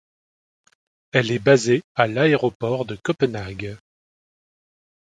[1.11, 3.77] Elle est basée à l'Aéroport de Copenhague.